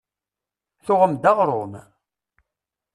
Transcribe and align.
Tuɣem-d 0.85 1.23
aɣrum? 1.31 1.73